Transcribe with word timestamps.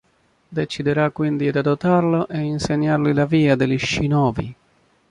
Deciderà 0.49 1.11
quindi 1.11 1.51
di 1.51 1.55
adottarlo 1.59 2.27
e 2.27 2.39
insegnargli 2.39 3.13
la 3.13 3.27
via 3.27 3.55
degli 3.55 3.77
shinobi. 3.77 4.55